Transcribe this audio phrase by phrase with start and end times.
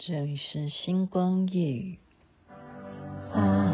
[0.00, 1.98] 这里是星光夜雨。
[3.34, 3.68] 啊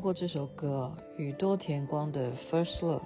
[0.00, 0.14] 过。
[0.14, 3.00] 这首歌宇多田光的《First Love》，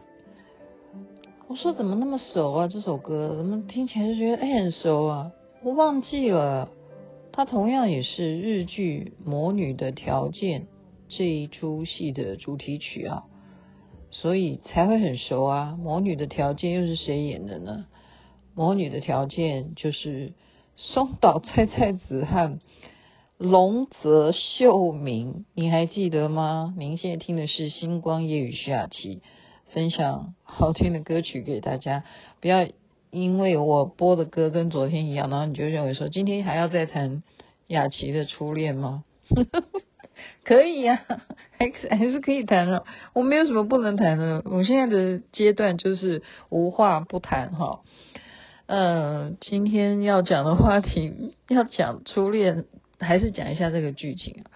[1.48, 2.68] 我说怎么那么熟啊？
[2.68, 5.32] 这首歌怎么听起来就觉得哎很熟啊？
[5.62, 6.70] 我忘记了，
[7.32, 10.62] 它同样也是日剧《魔女的条件》
[11.08, 13.24] 这一出戏的主题曲啊，
[14.10, 15.74] 所以才会很熟啊。
[15.82, 17.86] 《魔女的条件》又是谁演的呢？
[18.54, 20.32] 《魔女的条件》就是
[20.76, 22.58] 松岛菜菜子和。
[23.44, 26.72] 瀧泽秀明，你还记得吗？
[26.78, 29.20] 您现在听的是星光夜雨徐雅琪
[29.74, 32.04] 分享好听的歌曲给大家。
[32.40, 32.66] 不要
[33.10, 37.22] 因为我播的歌跟昨天一样，然后你就认为说今天还要再谈
[37.66, 39.04] 雅琪的初恋吗？
[40.42, 41.20] 可以呀、啊，
[41.58, 42.84] 还还是可以谈的。
[43.12, 44.42] 我没有什么不能谈的。
[44.46, 47.80] 我现在的阶段就是无话不谈哈。
[48.66, 52.64] 嗯，今天要讲的话题要讲初恋。
[53.04, 54.50] 还是讲一下这个剧情啊，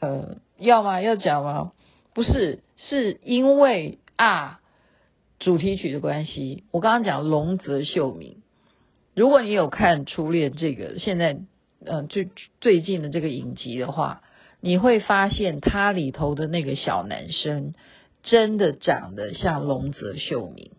[0.00, 1.00] 呃，要吗？
[1.00, 1.72] 要讲吗？
[2.14, 4.60] 不是，是因为啊，
[5.38, 6.64] 主题曲的关系。
[6.72, 8.42] 我刚刚讲龙泽秀明，
[9.14, 11.38] 如果你有看《初恋》这个现在
[11.84, 12.28] 呃最
[12.60, 14.22] 最近的这个影集的话，
[14.60, 17.74] 你会发现他里头的那个小男生
[18.22, 20.72] 真的长得像龙泽秀明，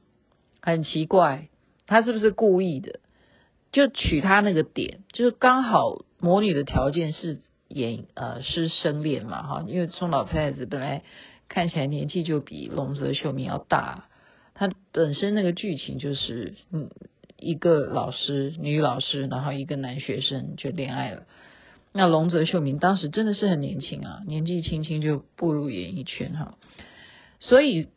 [0.62, 1.48] 很奇怪，
[1.88, 3.00] 他是不是故意的？
[3.72, 6.04] 就取他那个点，就是刚好。
[6.20, 11.04] 魔女的条件是演呃师生恋嘛哈，因为松老太太子本来
[11.48, 14.10] 看起来年纪就比龙泽秀明要大，
[14.54, 16.90] 他本身那个剧情就是嗯
[17.38, 21.24] 一个老师女老师，然后一个男学生就恋爱了。
[21.94, 26.58] 那龙泽秀明当时真的是很年轻啊，年纪轻轻就步入演艺圈哈，
[27.40, 27.88] 所以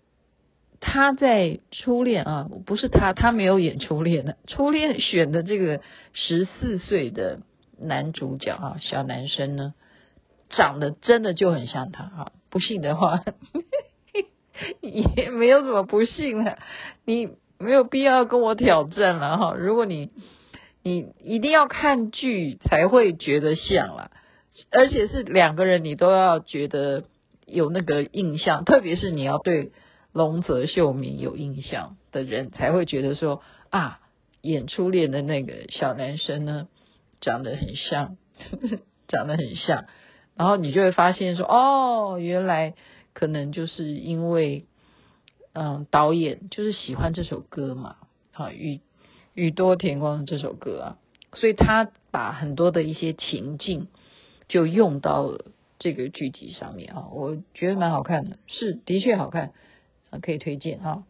[0.81, 5.81] 他在初恋啊，不是他，他没有演初恋的，初恋选的这个
[6.13, 7.41] 十四岁的。
[7.87, 9.75] 男主角啊，小男生呢，
[10.51, 12.33] 长得真的就很像他哈。
[12.51, 13.25] 不信的话，
[14.81, 16.59] 也没有什么不信的，
[17.05, 17.29] 你
[17.59, 19.55] 没有必要跟我挑战了哈。
[19.59, 20.11] 如果你
[20.83, 24.11] 你一定要看剧才会觉得像啦，
[24.71, 27.05] 而且是两个人你都要觉得
[27.47, 29.73] 有那个印象，特别是你要对
[30.13, 34.01] 瀧泽秀明有印象的人，才会觉得说啊，
[34.43, 36.69] 演初恋的那个小男生呢。
[37.23, 38.19] 长得很像，
[38.51, 39.87] 呵呵，长得很像，
[40.37, 42.75] 然后你就会发现说，哦，原来
[43.15, 44.67] 可能就是因为，
[45.53, 47.97] 嗯，导演就是喜欢这首歌嘛，
[48.33, 48.81] 好，宇
[49.35, 50.99] 宇多田光的这首歌啊，
[51.33, 53.87] 所以他把很多的一些情境
[54.49, 55.45] 就用到了
[55.79, 59.53] 这个剧集上面啊，我觉得蛮好看的，是的确好看，
[60.11, 61.05] 啊，可以推荐啊，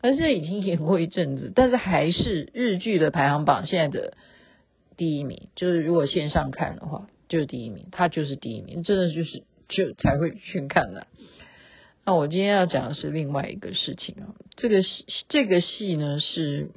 [0.00, 4.14] 但是已经演过一阵子，但是还是日剧的排行榜现在的。
[4.98, 11.06] 第一名就是，如果线上看的话，就是第一名，他就是第一名，真的就是就才会去看的。
[12.04, 16.70] 那我今天要讲的是另外一个事情啊，这个戏这个戏呢是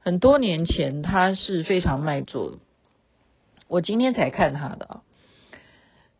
[0.00, 2.58] 很多年前他是非常卖座的，
[3.68, 5.02] 我今天才看他的啊。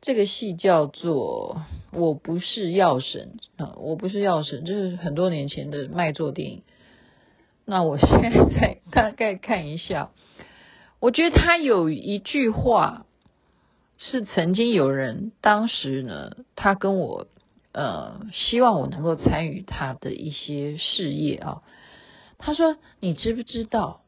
[0.02, 1.62] 这个戏叫做
[1.98, 6.62] 《我不是药神》啊，我不是药神，就是很多年前的卖座电影。
[7.64, 10.10] 那我现在大概看一下。
[11.02, 13.06] 我觉得他有一句话
[13.98, 17.26] 是曾经有人当时呢，他跟我
[17.72, 21.64] 呃希望我能够参与他的一些事业啊。
[22.38, 24.02] 他说：“你知不知道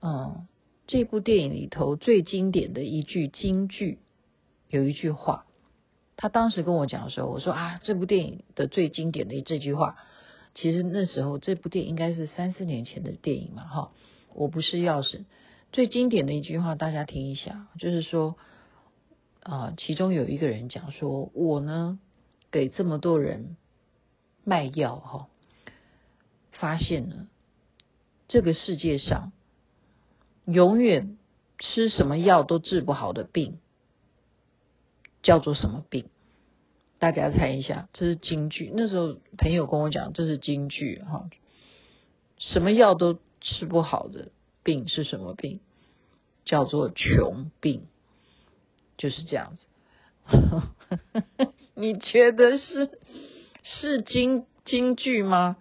[0.00, 0.46] 嗯，
[0.86, 3.98] 这部电影里头最经典的一句金句，
[4.70, 5.44] 有一句话，
[6.16, 9.96] 他当时跟我讲的时候，我说啊，这部电影的最经典的这句话，
[10.54, 13.90] 其实那时候这部电影应该是三四年前的电影嘛，哈，
[14.34, 15.24] 我不是钥匙，
[15.72, 18.36] 最经典的一句话，大家听一下，就是说，
[19.42, 21.98] 啊，其中有一个人讲说，我呢，
[22.50, 23.56] 给这么多人
[24.44, 25.28] 卖药，哈，
[26.52, 27.26] 发现了
[28.28, 29.32] 这个世界上
[30.44, 31.18] 永远
[31.58, 33.58] 吃什么药都治不好的病。
[35.22, 36.08] 叫做什么病？
[36.98, 38.72] 大家猜一下，这是京剧。
[38.74, 41.28] 那时候朋友跟我讲，这是京剧哈。
[42.38, 44.30] 什么药都吃不好的
[44.62, 45.60] 病是什么病？
[46.44, 47.86] 叫做穷病，
[48.96, 49.66] 就是这样子。
[51.74, 52.98] 你觉得是
[53.62, 55.56] 是金金句吗？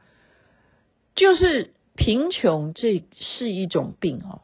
[1.16, 4.42] 就是贫穷，这是一种病哦。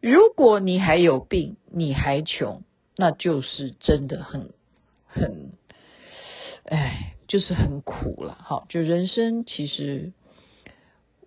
[0.00, 2.62] 如果你还有病，你还穷。
[3.00, 4.50] 那就是真的很
[5.06, 5.52] 很，
[6.64, 8.36] 哎，就是很苦了。
[8.40, 10.12] 好，就人生其实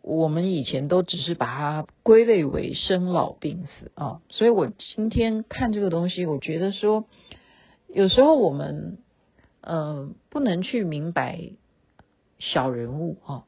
[0.02, 4.22] 我们以前都只是把它归类为生老病死啊。
[4.30, 7.06] 所以我今天看这个东西，我觉得说，
[7.88, 8.98] 有时候我们、
[9.62, 11.40] 呃、不能去明白
[12.40, 13.44] 小人物啊。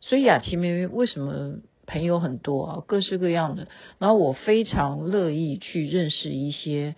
[0.00, 3.68] 所以雅琪妹妹为什么朋友很多啊，各式各样的。
[3.98, 6.94] 然后我非常乐意去认识一些。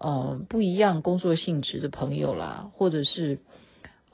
[0.00, 3.40] 呃，不一样工作性质的朋友啦，或者是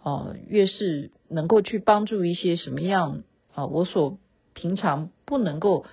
[0.03, 3.23] 呃，越是能够去帮助一些什么样
[3.55, 4.19] 啊、我所
[4.53, 5.87] 平常不能够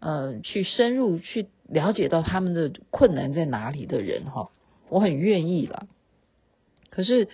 [0.00, 4.50] 呃去深入去了解到他们的困难在哪里的人哈，
[4.88, 5.86] 我很愿意啦。
[6.90, 7.28] 可是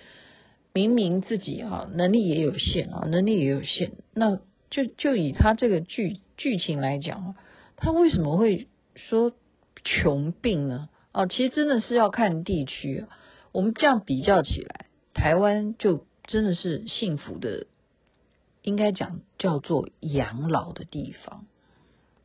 [0.73, 4.37] 明明自己啊能力也有限啊，能力也有限，那
[4.69, 7.35] 就就以他这个剧剧情来讲，
[7.75, 9.33] 他为什么会说
[9.83, 10.89] 穷病呢？
[11.11, 13.05] 哦，其实真的是要看地区。
[13.51, 17.65] 我们这样比较起来，台湾就真的是幸福的，
[18.61, 21.45] 应该讲叫做养老的地方。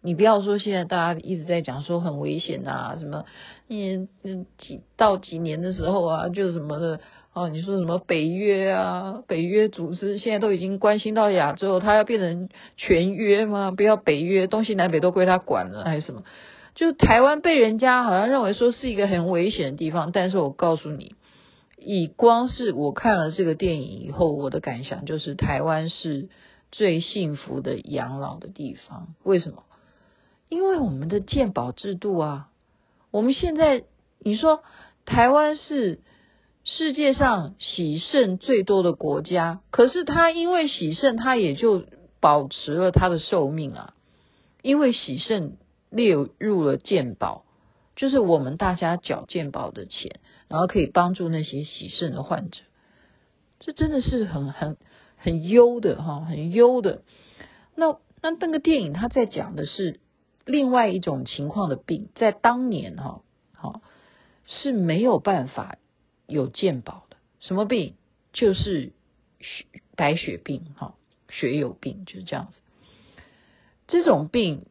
[0.03, 3.25] 你不要说现在大家一直在讲说很危险啊，什么
[3.67, 7.01] 你嗯几到几年的时候啊，就什么的
[7.33, 13.73] 哦，你说什么北约啊，北约组织现在都已经关心到亚洲，它要变成全约吗？
[13.73, 16.23] 不要北约，东西南北都归他管了，还是什么？
[16.77, 21.15] 就台湾被人家好像认为说是一个很危险的地方，但是我告诉你，
[21.87, 26.29] 以光是我看了这个电影以后，我的感想就是台湾是
[26.73, 29.15] 最幸福的养老的地方。
[29.23, 29.63] 为什么？
[30.49, 32.49] 因为我们的健保制度啊，
[33.11, 33.85] 我们现在
[34.19, 34.65] 你说
[35.05, 36.01] 台湾是
[36.65, 41.85] 世界上洗肾最多的国家，可是它因为洗肾，它也就
[42.21, 43.95] 保持了它的寿命啊，
[44.63, 45.57] 因为洗肾。
[45.89, 47.45] 列入了健保，
[47.97, 52.61] 就是我们大家缴健保的钱，然后可以帮助那些洗肾的患者，
[53.59, 54.77] 这真的是很很
[55.17, 57.03] 很优的哈，很优的。
[57.75, 59.99] 那那那个电影他在讲的是
[60.45, 63.23] 另外一种情况的病，在当年哈
[63.55, 63.81] 好
[64.47, 65.79] 是没有办法
[66.27, 67.95] 有健保的，什么病？
[68.33, 68.93] 就是
[69.41, 69.65] 血
[69.97, 70.95] 白血病哈，
[71.31, 72.59] 血友病就是这样子，
[73.89, 74.67] 这种病。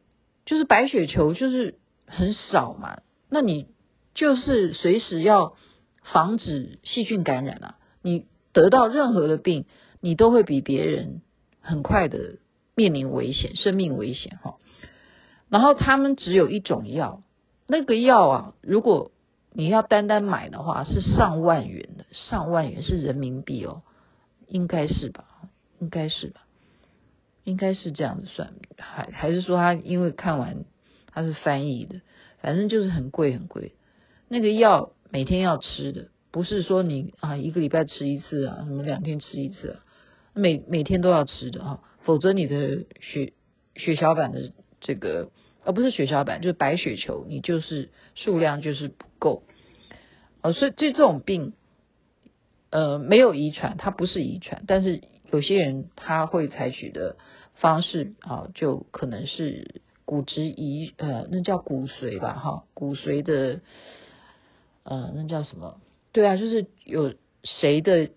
[0.48, 1.76] 就是白血球就是
[2.06, 3.68] 很少嘛，那你
[4.14, 5.56] 就是随时要
[6.02, 7.76] 防止细菌感染啊。
[8.02, 9.64] 你得到任何的病，
[10.00, 11.20] 你都会比别人
[11.60, 12.38] 很快的
[12.74, 14.56] 面临危险，生命危险哈。
[15.48, 17.22] 然后他们只有一种药，
[17.66, 19.10] 那个药啊，如果
[19.52, 23.82] 你要单单买的话，是上万元的，上万元是人民币哦，
[24.46, 25.24] 应该是吧？
[25.80, 26.42] 应该是吧？
[27.44, 30.64] 应该是这样子算，还还是说他因为看完
[31.12, 32.00] 他是翻译的，
[32.46, 33.72] 反正就是很贵很贵。
[34.28, 39.82] 那个药每天要吃的，不是说你啊一个礼拜吃一次啊，什么两天吃一次啊，
[40.32, 43.32] 每每天都要吃的啊，否则你的血
[43.74, 45.30] 血小板的这个，
[45.64, 49.42] 而不是血小板，就是白血球，你就是数量就是不够。
[50.42, 51.52] 哦，所以这这种病，
[52.70, 55.02] 呃，没有遗传，它不是遗传，但是。
[55.32, 57.16] 有些人他会采取的
[57.56, 63.60] 方式啊，就可能是骨质移呃，那叫骨髓吧哈，骨髓的
[64.84, 65.78] 呃，那叫什么？
[66.12, 68.08] 对啊，就是有谁的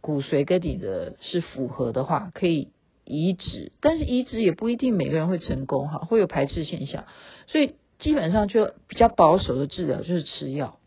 [0.00, 2.70] 骨髓跟你的是符合的话，可以
[3.04, 7.04] 移植，但是移植也不一定每个人会成功哈，会有排斥现象，
[7.46, 10.78] 所以基本上就比较保守的治疗就是吃药，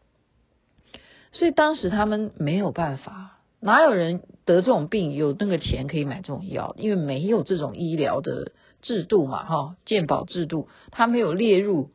[1.31, 3.37] 所以当时他们没有办法。
[3.61, 6.73] 哪有人得这种病有那个钱可以买这种药？
[6.77, 11.91] 因为没有这种医疗的制度嘛，哈，健保制度，它没有列入。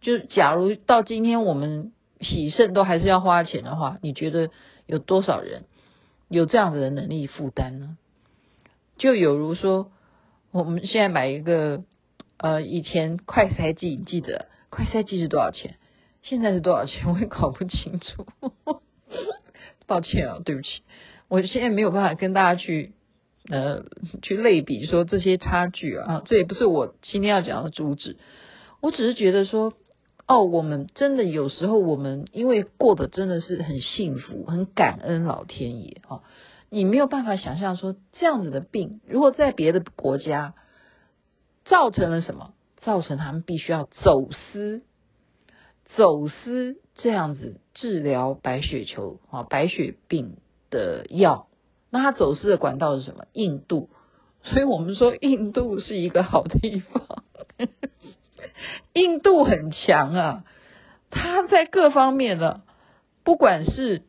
[0.00, 4.50] 就假如到今天我们喜盛都还是要花钱的话，你觉得
[4.86, 5.64] 有多少人
[6.28, 7.96] 有这样子的能力负担呢？
[8.98, 9.90] 就有如说，
[10.50, 11.84] 我们现在买一个
[12.36, 15.76] 呃，以前快筛剂，你记得快筛剂是多少钱？
[16.22, 17.12] 现在是多少钱？
[17.12, 18.26] 我也搞不清楚。
[19.86, 20.82] 抱歉啊，对不起，
[21.28, 22.92] 我现在没有办法跟大家去
[23.48, 23.84] 呃
[24.22, 28.16] 去类比说这些差距啊，这也不是我今天要讲的主旨。
[28.80, 29.74] 我只是觉得说，
[30.26, 36.22] 哦，我们真的有时候我们因为过得真的是很幸福，很感恩老天爷、哦，
[36.70, 40.54] 你没有办法想象说这样子的病，如果在别的国家
[41.64, 44.82] 造成了什么，造成他们必须要走私。
[45.94, 50.38] 走私这样子治疗白血球啊，白血病
[50.70, 51.48] 的药，
[51.92, 53.26] 那它走私的管道是什么？
[53.34, 53.90] 印度，
[54.42, 57.22] 所以我们说印度是一个好地方。
[58.94, 60.44] 印度很强啊，
[61.10, 62.62] 它在各方面呢，
[63.22, 64.02] 不管是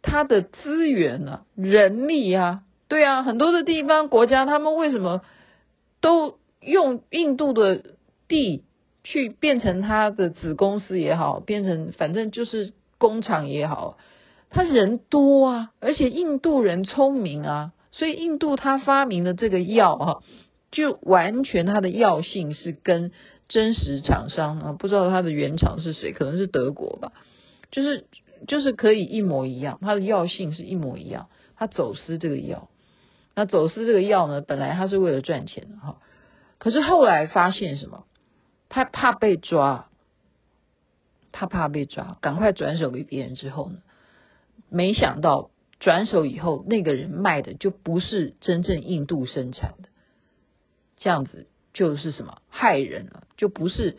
[0.00, 5.22] 它的资源啊、人力啊，对啊，很多的地方国家，他们为什么
[6.00, 7.82] 都用印度的
[8.28, 8.64] 地？
[9.06, 13.98] 去变成他的子公司也好，变成反正就是工厂也好，
[14.54, 20.22] 他人多啊，而且印度人聪明啊，所以印度他发明的这个药啊，
[20.70, 23.10] 就完全它的药性是跟
[23.48, 27.12] 真实厂商啊，不知道它的原厂是谁，可能是德国吧，
[27.72, 28.06] 就是
[28.46, 32.68] 就是可以一模一样，它的药性是一模一样，他走私这个药，
[33.34, 35.98] 那走私这个药呢，本来他是为了赚钱的哈，
[36.58, 38.04] 可是后来发现什么？
[38.68, 39.88] 他怕被抓，
[41.32, 43.76] 他怕被抓，赶快转手给别人之后呢，
[44.68, 49.88] 没想到转手以后，那个人卖的就不是真正印度生产的，
[50.96, 53.96] 这样子就是什么害人了，就不是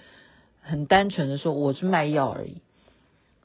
[0.61, 2.61] 很单纯的说我是卖药而已，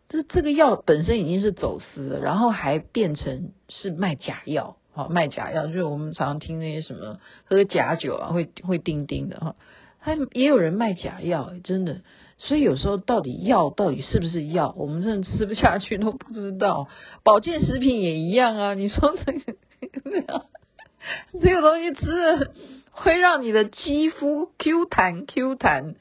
[0.08, 9.56] 这这个药本身已经是走私了，然后还变成是卖假药，好卖假药，就是我们常常听那些什么喝假酒啊会会叮叮的哈。
[10.02, 12.00] 他也有人卖假药，真的，
[12.42, 16.88] 所以有时候到底药到底是不是药，我们真的吃不下去都不知道。
[17.22, 19.40] 保健食品也一样啊，你说这个
[21.40, 22.52] 这个东西吃了
[22.92, 25.94] 会让你的肌肤 Q 弹 Q 弹，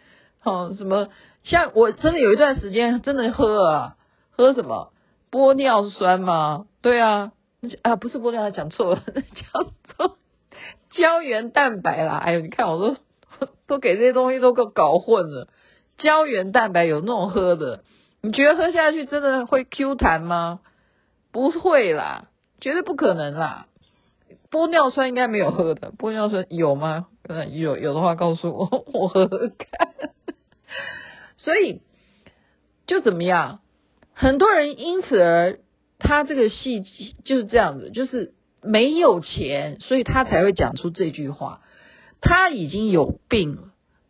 [0.43, 1.09] 哦，什么？
[1.43, 3.95] 像我真的有一段时间真的喝啊，
[4.31, 4.93] 喝什么
[5.29, 6.67] 玻尿酸吗？
[6.81, 7.33] 对啊，
[7.83, 9.63] 啊不是玻尿酸，讲错了， 叫
[9.97, 10.17] 做
[10.91, 12.17] 胶原蛋白啦。
[12.17, 12.95] 哎呦，你看我都。
[13.67, 15.47] 都给这些东西都给搞混了。
[15.99, 17.83] 胶原蛋白有那种喝的，
[18.21, 20.61] 你觉得喝下去真的会 Q 弹吗？
[21.31, 22.29] 不会啦，
[22.59, 23.67] 绝对不可能啦。
[24.49, 27.05] 玻尿酸应该没有喝的，玻尿酸有吗？
[27.51, 29.95] 有，有的话告诉我， 我喝喝看。
[31.37, 31.81] 所以
[32.87, 33.59] 就怎么样？
[34.13, 35.59] 很多人因此而
[35.99, 36.81] 他这个戏
[37.23, 41.61] 就是这样子，就是没有钱，所以他才会讲出这句话。
[42.21, 43.61] 他已经有病了，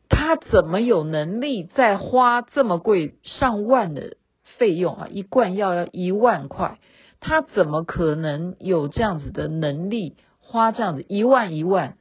[0.10, 4.18] 他怎么有能力再花这么贵上万的
[4.58, 5.08] 费用啊？
[5.10, 6.80] 一罐药要一万块，
[7.20, 11.98] 他怎么可能有这样子的能力花这样子一万一万？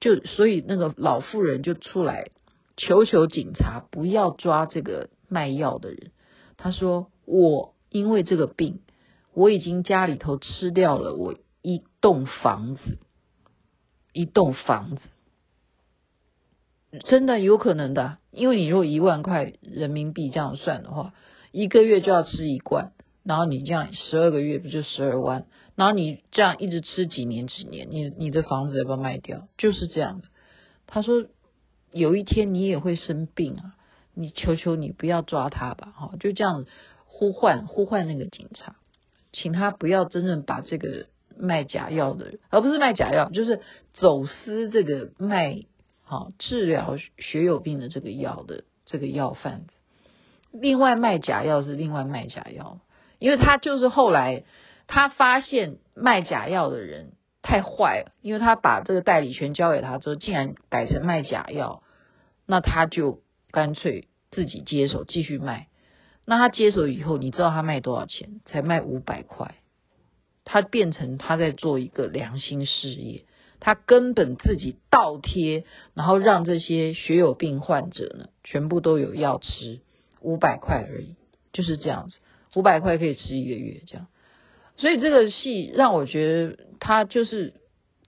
[0.00, 2.30] 就所以那个老妇人就出来
[2.76, 6.12] 求求警察不要抓这个卖药的人。
[6.56, 8.80] 他说：“我因为这个病，
[9.34, 12.98] 我已经家里头吃掉了我一栋房子，
[14.12, 15.02] 一栋房子。”
[17.00, 21.14] 真的有可能的，因为你如果一万块人民币这样算的话，
[21.50, 22.92] 一个月就要吃一罐，
[23.24, 25.46] 然后你这样十二个月不就十二万？
[25.74, 29.48] 然后你这样一直吃几年几年，你你的房子要不要卖掉？
[29.56, 30.28] 就是这样子。
[30.86, 31.24] 他说
[31.92, 33.74] 有一天你也会生病啊，
[34.12, 36.70] 你求求你不要抓他吧，哈，就这样子
[37.06, 38.76] 呼唤呼唤那个警察，
[39.32, 41.06] 请他不要真正把这个
[41.38, 43.60] 卖假药的人，而不是卖假药，就是
[43.94, 45.62] 走私这个卖。
[46.02, 49.72] 好，治疗血友病的这个药的这个药贩子，
[50.52, 52.80] 另外卖假药是另外卖假药，
[53.18, 54.44] 因为他就是后来
[54.86, 61.82] 他发现卖假药的人太坏了，因为他把这个代理权交给他之后，竟然改成卖假药，
[62.46, 65.68] 那他就干脆自己接手继续卖。
[66.24, 68.40] 那他接手以后，你知道他卖多少钱？
[68.44, 69.56] 才卖五百块，
[70.44, 73.24] 他变成他在做一个良心事业。
[73.64, 75.62] 他根本自己倒贴，
[75.94, 79.78] 然后让这些血友病患者呢，全部都有药吃，
[80.20, 81.14] 五百块而已，
[81.52, 82.18] 就是这样子，
[82.56, 84.08] 五百块可以吃一个月这样。
[84.76, 87.54] 所以这个戏让我觉得他就是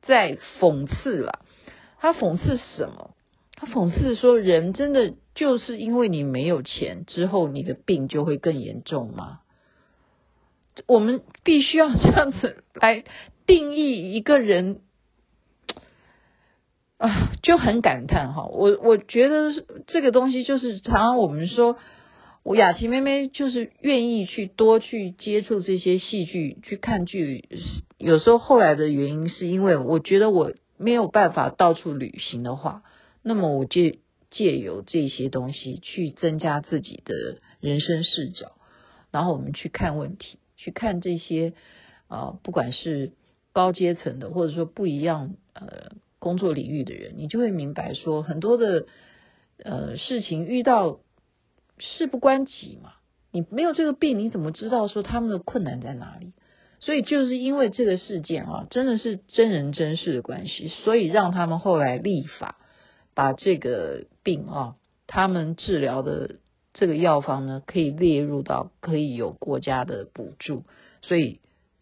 [0.03, 1.39] 在讽刺啦，
[1.99, 3.13] 他讽刺什么？
[3.57, 9.39] 他讽刺说：“人真的就是因为你没有钱，之后你的病就会更严重吗？”
[10.89, 13.05] 我们必须要这样子来
[13.47, 14.81] 定义一个人
[17.05, 18.47] 啊，就很感叹哈。
[18.47, 19.53] 我我觉得
[19.87, 21.77] 这个东西就是常常我们说，
[22.43, 27.47] 我雅琪妹妹就是愿意去多去接触这些戏剧，去看剧。
[27.99, 32.83] 有时候后来的原因是因为我觉得我没有办法到处旅行的话，
[33.23, 33.97] 那么我就
[34.31, 37.15] 借由这些东西去增加自己的
[37.61, 38.53] 人生视角，
[39.11, 40.39] 然后我们去看问题。
[40.57, 41.53] 去看这些
[42.09, 43.13] 啊、呃，不管是
[43.53, 45.91] 高阶层的，或者说不一样呃
[46.25, 48.87] 工作领域的人，你就会明白说，很多的
[49.63, 51.01] 呃事情遇到
[51.79, 52.95] 事不关己嘛，
[53.31, 56.33] 你没有这个病，你怎么知道说他们的困难在哪里？
[56.81, 62.57] 所以就是因为这个事件啊，真的是真人真事的关系，所以让他们后来立法，
[63.15, 64.77] 把这个病啊，
[65.07, 66.37] 他们治疗的。
[66.77, 70.65] 这个药方呢，可以列入到可以有国家的补助，
[71.03, 71.39] 所以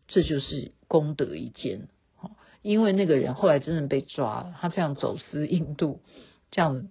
[0.06, 1.88] 这就是功德一件。
[2.62, 6.00] 因为那个人后来真的被抓了，他这样走私印度，
[6.50, 6.88] 这样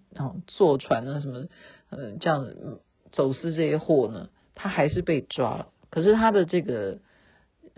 [0.47, 1.47] 坐船啊什么，
[1.89, 2.53] 呃，这样
[3.11, 5.69] 走私这些货呢，他还是被抓了。
[5.89, 6.99] 可是他的这个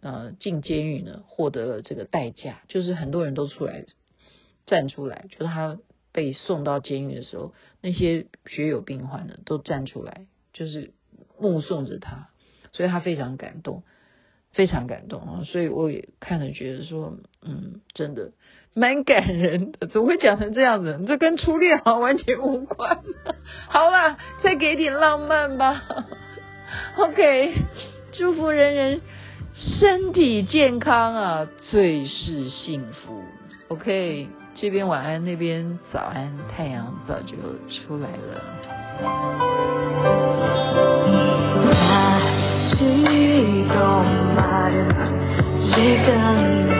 [0.01, 3.85] 呃进监狱呢，获得了这个代价，就是很多人都出来
[4.65, 5.79] 站出来，就是他。
[6.15, 10.93] 被送到监狱的时候，那些血友病患呢都站出来，就是
[11.39, 12.29] 目送着他，
[12.71, 13.81] 所以他非常感动，
[14.53, 15.41] 非常感动啊！
[15.45, 18.31] 所以我也看了，觉得说，嗯，真的
[18.73, 19.87] 蛮感人的。
[19.87, 21.03] 怎么会讲成这样子？
[21.07, 22.99] 这跟初恋好像完全无关。
[23.67, 25.81] 好啦，再给点浪漫吧。
[26.97, 27.53] OK，
[28.13, 29.01] 祝福人人
[29.55, 33.23] 身体健康啊，最是幸福。
[33.67, 34.29] OK。
[34.55, 37.35] 这边晚安，那边早安，太阳早就
[37.69, 38.43] 出来了。
[45.75, 46.73] 間が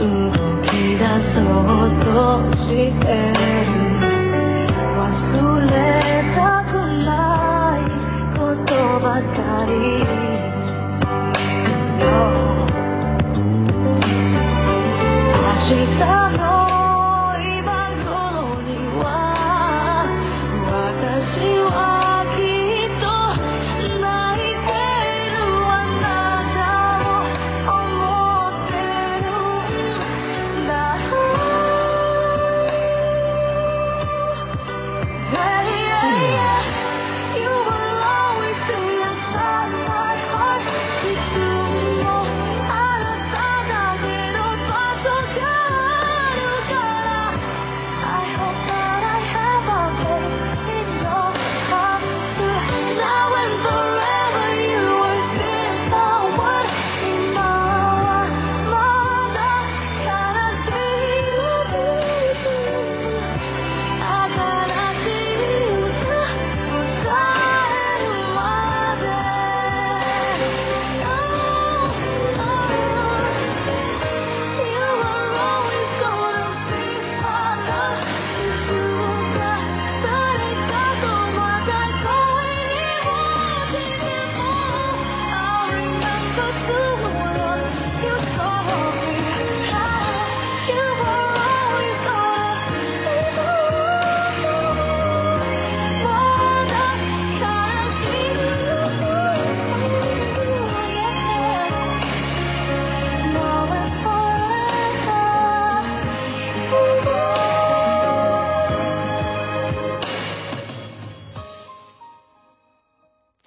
[0.00, 0.06] 動
[0.62, 3.06] き出そうとして
[3.76, 3.81] る。